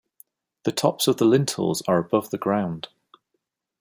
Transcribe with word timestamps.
The 0.63 0.71
tops 0.71 1.07
of 1.07 1.17
the 1.17 1.25
lintels 1.25 1.83
are 1.87 1.99
above 1.99 2.31
the 2.31 2.39
ground. 2.39 2.87